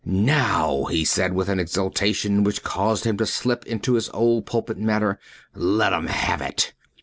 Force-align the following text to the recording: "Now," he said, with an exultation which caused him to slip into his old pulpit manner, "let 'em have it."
"Now," 0.03 0.85
he 0.85 1.05
said, 1.05 1.33
with 1.35 1.47
an 1.47 1.59
exultation 1.59 2.43
which 2.43 2.63
caused 2.63 3.03
him 3.05 3.17
to 3.17 3.25
slip 3.27 3.67
into 3.67 3.93
his 3.93 4.09
old 4.09 4.47
pulpit 4.47 4.79
manner, 4.79 5.19
"let 5.53 5.93
'em 5.93 6.07
have 6.07 6.41
it." 6.41 6.73